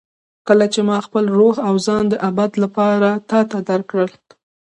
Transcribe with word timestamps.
کله 0.47 0.65
چې 0.73 0.79
ما 0.87 0.97
خپل 1.07 1.25
روح 1.37 1.55
او 1.67 1.75
ځان 1.85 2.03
د 2.09 2.13
ابد 2.29 2.51
لپاره 2.63 3.09
تا 3.29 3.39
ته 3.51 3.57
درکړل. 3.69 4.09